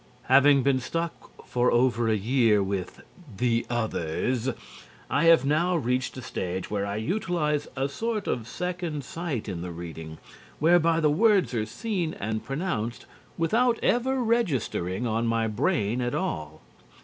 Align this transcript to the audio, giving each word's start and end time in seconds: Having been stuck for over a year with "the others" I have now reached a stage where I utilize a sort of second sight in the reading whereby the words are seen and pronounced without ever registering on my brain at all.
Having 0.23 0.63
been 0.63 0.79
stuck 0.79 1.45
for 1.45 1.71
over 1.71 2.07
a 2.09 2.15
year 2.17 2.63
with 2.63 3.03
"the 3.37 3.67
others" 3.69 4.49
I 5.11 5.25
have 5.25 5.45
now 5.45 5.75
reached 5.75 6.17
a 6.17 6.23
stage 6.23 6.71
where 6.71 6.87
I 6.87 6.95
utilize 6.95 7.67
a 7.75 7.87
sort 7.87 8.27
of 8.27 8.47
second 8.47 9.03
sight 9.03 9.47
in 9.47 9.61
the 9.61 9.69
reading 9.69 10.17
whereby 10.57 11.01
the 11.01 11.11
words 11.11 11.53
are 11.53 11.67
seen 11.67 12.15
and 12.15 12.43
pronounced 12.43 13.05
without 13.37 13.77
ever 13.83 14.23
registering 14.23 15.05
on 15.05 15.27
my 15.27 15.45
brain 15.47 16.01
at 16.01 16.15
all. 16.15 16.61